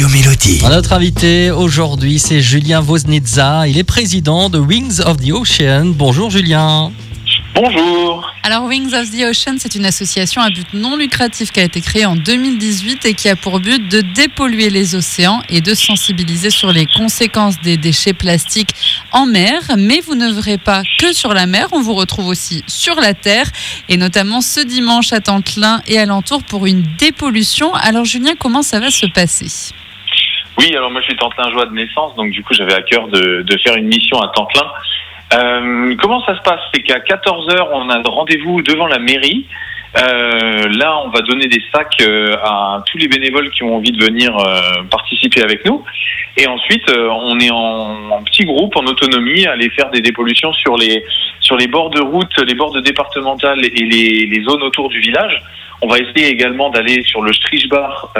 Radio 0.00 0.16
Mélodie. 0.16 0.62
Notre 0.62 0.94
invité 0.94 1.50
aujourd'hui, 1.50 2.18
c'est 2.18 2.40
Julien 2.40 2.80
Voznitza. 2.80 3.68
Il 3.68 3.76
est 3.76 3.84
président 3.84 4.48
de 4.48 4.58
Wings 4.58 5.02
of 5.04 5.18
the 5.18 5.30
Ocean. 5.30 5.92
Bonjour 5.94 6.30
Julien. 6.30 6.90
Bonjour. 7.54 8.26
Alors 8.42 8.64
Wings 8.64 8.94
of 8.94 9.10
the 9.10 9.24
Ocean, 9.24 9.56
c'est 9.58 9.74
une 9.74 9.84
association 9.84 10.40
à 10.40 10.48
but 10.48 10.72
non 10.72 10.96
lucratif 10.96 11.52
qui 11.52 11.60
a 11.60 11.64
été 11.64 11.82
créée 11.82 12.06
en 12.06 12.16
2018 12.16 13.04
et 13.04 13.12
qui 13.12 13.28
a 13.28 13.36
pour 13.36 13.60
but 13.60 13.90
de 13.90 14.00
dépolluer 14.00 14.70
les 14.70 14.94
océans 14.94 15.42
et 15.50 15.60
de 15.60 15.74
sensibiliser 15.74 16.48
sur 16.48 16.72
les 16.72 16.86
conséquences 16.86 17.60
des 17.60 17.76
déchets 17.76 18.14
plastiques 18.14 18.74
en 19.12 19.26
mer. 19.26 19.60
Mais 19.76 20.00
vous 20.00 20.14
ne 20.14 20.32
verrez 20.32 20.56
pas 20.56 20.82
que 20.98 21.12
sur 21.12 21.34
la 21.34 21.44
mer, 21.44 21.68
on 21.72 21.82
vous 21.82 21.94
retrouve 21.94 22.28
aussi 22.28 22.64
sur 22.66 22.94
la 22.94 23.12
terre 23.12 23.50
et 23.90 23.98
notamment 23.98 24.40
ce 24.40 24.60
dimanche 24.60 25.12
à 25.12 25.20
Tantelin 25.20 25.82
et 25.86 25.98
alentour 25.98 26.42
pour 26.42 26.64
une 26.64 26.84
dépollution. 26.98 27.74
Alors 27.74 28.06
Julien, 28.06 28.32
comment 28.38 28.62
ça 28.62 28.80
va 28.80 28.90
se 28.90 29.04
passer? 29.04 29.74
Oui, 30.60 30.76
alors 30.76 30.90
moi 30.90 31.00
je 31.00 31.06
suis 31.06 31.16
Tantelin 31.16 31.50
Joie 31.52 31.64
de 31.64 31.72
naissance, 31.72 32.14
donc 32.16 32.32
du 32.32 32.42
coup 32.42 32.52
j'avais 32.52 32.74
à 32.74 32.82
cœur 32.82 33.08
de, 33.08 33.44
faire 33.64 33.76
une 33.76 33.86
mission 33.86 34.20
à 34.20 34.28
Tantelin. 34.28 34.66
Euh, 35.32 35.96
comment 35.98 36.22
ça 36.26 36.36
se 36.36 36.42
passe? 36.42 36.60
C'est 36.74 36.82
qu'à 36.82 36.98
14h, 36.98 37.68
on 37.72 37.88
a 37.88 38.02
rendez-vous 38.04 38.60
devant 38.60 38.86
la 38.86 38.98
mairie. 38.98 39.46
Euh, 39.96 40.68
là, 40.68 41.00
on 41.02 41.08
va 41.08 41.22
donner 41.22 41.46
des 41.46 41.62
sacs 41.72 42.02
euh, 42.02 42.36
à 42.42 42.82
tous 42.84 42.98
les 42.98 43.08
bénévoles 43.08 43.48
qui 43.50 43.62
ont 43.62 43.74
envie 43.74 43.90
de 43.90 44.04
venir 44.04 44.36
participer 44.90 45.42
avec 45.42 45.64
nous. 45.64 45.82
Et 46.36 46.46
ensuite, 46.46 46.92
on 46.94 47.40
est 47.40 47.50
en, 47.50 48.22
petit 48.24 48.44
groupe, 48.44 48.76
en 48.76 48.84
autonomie, 48.84 49.46
à 49.46 49.52
aller 49.52 49.70
faire 49.70 49.88
des 49.90 50.02
dépollutions 50.02 50.52
sur 50.52 50.76
les, 50.76 51.02
sur 51.40 51.56
les 51.56 51.68
bords 51.68 51.90
de 51.90 52.02
route, 52.02 52.38
les 52.46 52.54
bords 52.54 52.78
départementales 52.82 53.64
et 53.64 53.70
les, 54.26 54.42
zones 54.42 54.62
autour 54.62 54.90
du 54.90 55.00
village. 55.00 55.42
On 55.80 55.88
va 55.88 55.98
essayer 55.98 56.28
également 56.28 56.68
d'aller 56.68 57.02
sur 57.04 57.22
le 57.22 57.32
Strichbar 57.32 58.12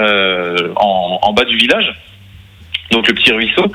en, 0.75 1.19
en 1.21 1.33
bas 1.33 1.45
du 1.45 1.57
village, 1.57 1.93
donc 2.91 3.07
le 3.07 3.13
petit 3.13 3.31
ruisseau. 3.31 3.65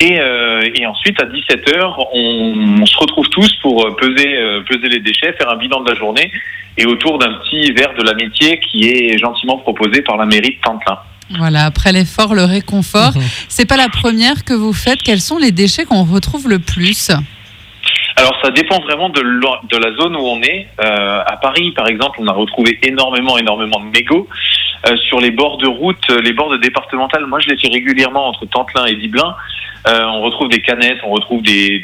Et, 0.00 0.18
euh, 0.18 0.62
et 0.74 0.84
ensuite, 0.86 1.20
à 1.20 1.26
17h, 1.26 2.06
on, 2.12 2.80
on 2.82 2.86
se 2.86 2.98
retrouve 2.98 3.28
tous 3.28 3.54
pour 3.62 3.86
euh, 3.86 3.94
peser, 3.94 4.36
euh, 4.36 4.62
peser 4.62 4.88
les 4.88 4.98
déchets, 4.98 5.32
faire 5.34 5.50
un 5.50 5.56
bilan 5.56 5.80
de 5.82 5.90
la 5.90 5.96
journée, 5.96 6.30
et 6.76 6.86
autour 6.86 7.18
d'un 7.18 7.34
petit 7.34 7.72
verre 7.72 7.94
de 7.94 8.02
l'amitié 8.02 8.58
qui 8.58 8.88
est 8.88 9.18
gentiment 9.18 9.58
proposé 9.58 10.02
par 10.02 10.16
la 10.16 10.24
mairie 10.24 10.56
de 10.56 10.60
Tantelin. 10.60 10.98
Voilà, 11.38 11.64
après 11.66 11.92
l'effort, 11.92 12.34
le 12.34 12.44
réconfort. 12.44 13.14
Mhm. 13.14 13.22
C'est 13.48 13.66
pas 13.66 13.76
la 13.76 13.88
première 13.88 14.44
que 14.44 14.54
vous 14.54 14.72
faites. 14.72 15.02
Quels 15.02 15.20
sont 15.20 15.38
les 15.38 15.52
déchets 15.52 15.84
qu'on 15.84 16.04
retrouve 16.04 16.48
le 16.48 16.58
plus? 16.58 17.12
Alors 18.16 18.36
ça 18.42 18.50
dépend 18.50 18.78
vraiment 18.80 19.08
de, 19.08 19.20
la 19.20 19.96
zone 19.96 20.16
où 20.16 20.20
on 20.20 20.42
est. 20.42 20.68
Euh, 20.80 21.22
à 21.24 21.36
Paris, 21.38 21.72
par 21.72 21.88
exemple, 21.88 22.18
on 22.20 22.26
a 22.26 22.32
retrouvé 22.32 22.78
énormément, 22.82 23.38
énormément 23.38 23.80
de 23.80 23.90
mégots. 23.90 24.28
Euh, 24.86 24.96
sur 24.96 25.20
les 25.20 25.30
bords 25.30 25.58
de 25.58 25.68
route, 25.68 26.02
euh, 26.10 26.20
les 26.20 26.32
bords 26.32 26.58
départementales, 26.58 27.26
moi 27.26 27.38
je 27.38 27.48
les 27.48 27.56
fais 27.56 27.68
régulièrement 27.68 28.26
entre 28.28 28.46
Tantelin 28.46 28.86
et 28.86 28.96
Diblin. 28.96 29.36
Euh, 29.86 30.04
on 30.06 30.22
retrouve 30.22 30.48
des 30.48 30.60
canettes, 30.60 30.98
on 31.04 31.10
retrouve 31.10 31.40
des, 31.42 31.80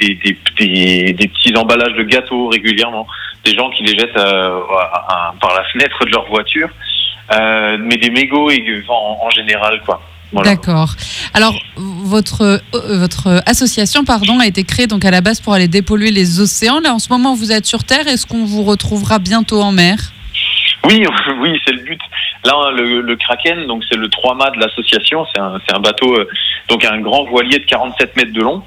petits 0.56 1.56
emballages 1.56 1.94
de 1.94 2.02
gâteaux 2.02 2.48
régulièrement. 2.48 3.06
Des 3.44 3.54
gens 3.54 3.70
qui 3.70 3.84
les 3.84 3.96
jettent 3.96 4.14
par 4.14 5.54
la 5.56 5.64
fenêtre 5.72 6.04
de 6.04 6.10
leur 6.10 6.26
voiture. 6.28 6.68
Mais 7.30 7.96
des 7.96 8.10
mégots 8.10 8.50
en, 8.88 9.18
en 9.22 9.30
général, 9.30 9.80
quoi. 9.84 10.00
D'accord. 10.32 10.94
Alors, 11.34 11.54
votre, 11.76 12.60
votre 12.72 13.42
association 13.46 14.04
pardon, 14.04 14.38
a 14.40 14.46
été 14.46 14.62
créée 14.64 14.86
donc 14.86 15.04
à 15.04 15.10
la 15.10 15.20
base 15.20 15.40
pour 15.40 15.54
aller 15.54 15.68
dépolluer 15.68 16.10
les 16.10 16.40
océans. 16.40 16.80
Là, 16.80 16.92
en 16.92 16.98
ce 16.98 17.08
moment, 17.10 17.34
vous 17.34 17.52
êtes 17.52 17.64
sur 17.64 17.84
Terre. 17.84 18.06
Est-ce 18.08 18.26
qu'on 18.26 18.44
vous 18.44 18.64
retrouvera 18.64 19.18
bientôt 19.18 19.62
en 19.62 19.72
mer? 19.72 20.12
Oui, 20.88 21.04
oui, 21.40 21.60
c'est 21.66 21.72
le 21.72 21.82
but. 21.82 22.00
Là, 22.44 22.70
le, 22.74 23.02
le 23.02 23.16
Kraken, 23.16 23.66
donc 23.66 23.84
c'est 23.88 23.96
le 23.96 24.08
3 24.08 24.34
mâts 24.34 24.50
de 24.50 24.60
l'association. 24.60 25.26
C'est 25.34 25.40
un, 25.40 25.80
bateau, 25.80 26.18
euh, 26.18 26.28
donc 26.68 26.84
un 26.84 26.98
grand 27.00 27.24
voilier 27.24 27.58
de 27.58 27.64
47 27.64 28.16
mètres 28.16 28.32
de 28.32 28.40
long. 28.40 28.62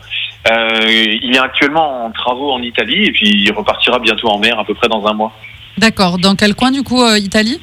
Euh, 0.50 0.80
il 1.22 1.36
est 1.36 1.40
actuellement 1.40 2.06
en 2.06 2.12
travaux 2.12 2.52
en 2.52 2.62
Italie 2.62 3.06
et 3.06 3.12
puis 3.12 3.30
il 3.30 3.52
repartira 3.52 4.00
bientôt 4.00 4.28
en 4.28 4.40
mer 4.40 4.58
à 4.58 4.64
peu 4.64 4.74
près 4.74 4.88
dans 4.88 5.06
un 5.06 5.14
mois. 5.14 5.32
D'accord. 5.78 6.18
Dans 6.20 6.36
quel 6.36 6.56
coin, 6.56 6.72
du 6.72 6.84
coup, 6.84 7.02
euh, 7.02 7.18
Italie? 7.18 7.60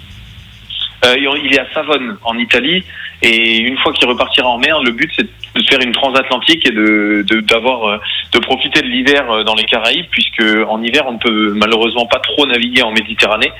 Euh, 1.05 1.15
il 1.45 1.55
est 1.55 1.61
à 1.61 1.67
Savone 1.75 2.17
en 2.25 2.37
Italie 2.39 2.83
et 3.23 3.59
une 3.59 3.79
fois 3.79 3.93
qu'il 3.93 4.09
repartira 4.09 4.49
en 4.49 4.59
mer, 4.59 4.81
le 4.83 4.91
but 4.91 5.11
c'est 5.17 5.27
de 5.55 5.63
faire 5.69 5.81
une 5.81 5.93
transatlantique 5.93 6.67
et 6.69 6.73
de 6.73 7.25
d'avoir 7.43 8.01
de 8.33 8.39
profiter 8.41 8.81
de 8.81 8.87
l'hiver 8.87 9.45
dans 9.45 9.55
les 9.55 9.65
Caraïbes 9.65 10.07
puisque 10.11 10.43
en 10.69 10.83
hiver 10.83 11.05
on 11.07 11.13
ne 11.13 11.19
peut 11.19 11.53
malheureusement 11.55 12.07
pas 12.07 12.19
trop 12.19 12.47
naviguer 12.47 12.83
en 12.83 12.91
Méditerranée 12.91 13.53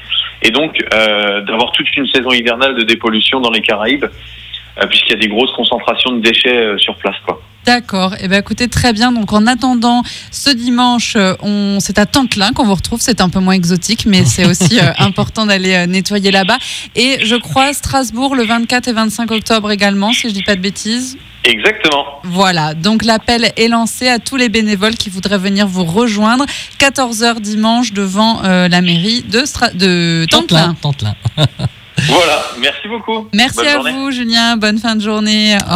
et 0.43 0.51
donc 0.51 0.83
euh, 0.93 1.41
d'avoir 1.43 1.73
toute 1.73 1.95
une 1.97 2.07
saison 2.07 2.31
hivernale 2.33 2.75
de 2.75 2.83
dépollution 2.83 3.41
dans 3.41 3.51
les 3.51 3.61
Caraïbes 3.61 4.05
euh, 4.05 4.87
puisqu'il 4.87 5.13
y 5.13 5.17
a 5.17 5.21
des 5.21 5.29
grosses 5.29 5.53
concentrations 5.53 6.13
de 6.13 6.21
déchets 6.21 6.57
euh, 6.57 6.79
sur 6.79 6.97
place 6.97 7.17
quoi. 7.25 7.41
D'accord. 7.69 8.15
Eh 8.19 8.29
bien, 8.29 8.39
écoutez, 8.39 8.67
très 8.69 8.95
bien. 8.95 9.13
Donc, 9.13 9.31
en 9.35 9.47
attendant, 9.47 10.03
ce 10.31 10.49
dimanche, 10.49 11.17
euh, 11.17 11.35
on... 11.43 11.81
c'est 11.81 11.99
à 11.99 12.07
Tantelin 12.07 12.53
qu'on 12.55 12.65
vous 12.65 12.75
retrouve. 12.75 12.99
C'est 13.03 13.21
un 13.21 13.29
peu 13.29 13.41
moins 13.41 13.53
exotique, 13.53 14.07
mais 14.07 14.25
c'est 14.25 14.47
aussi 14.51 14.81
euh, 14.81 14.91
important 14.97 15.45
d'aller 15.45 15.75
euh, 15.75 15.87
nettoyer 15.87 16.31
là-bas. 16.31 16.57
Et 16.97 17.19
je 17.27 17.35
crois 17.37 17.75
Strasbourg 17.75 18.35
le 18.35 18.45
24 18.47 18.89
et 18.89 18.93
25 18.93 19.31
octobre 19.33 19.71
également, 19.71 20.13
si 20.15 20.29
je 20.31 20.33
dis 20.33 20.43
pas 20.43 20.55
de 20.57 20.63
bêtises. 20.63 21.19
Exactement. 21.45 22.05
Voilà, 22.25 22.73
donc 22.75 23.05
l'appel 23.05 23.53
est 23.57 23.69
lancé 23.69 24.09
à 24.09 24.19
tous 24.19 24.37
les 24.37 24.49
bénévoles 24.49 24.97
qui 24.97 25.11
voudraient 25.11 25.39
venir 25.39 25.67
vous 25.67 25.85
rejoindre. 25.85 26.47
14h 26.81 27.41
dimanche 27.41 27.93
devant 27.93 28.43
euh, 28.45 28.69
la 28.69 28.81
mairie 28.81 29.23
de, 29.23 29.41
Stra- 29.41 29.75
de 29.77 30.27
Tantelin. 30.31 30.75
Tantelin. 30.81 31.15
Voilà. 32.07 32.43
Merci 32.61 32.87
beaucoup. 32.87 33.27
Merci 33.35 33.57
Bonne 33.57 33.67
à 33.67 33.73
journée. 33.73 33.93
vous, 33.93 34.11
Julien. 34.13 34.57
Bonne 34.57 34.79
fin 34.79 34.95
de 34.95 35.03
journée. 35.03 35.57
Au 35.69 35.75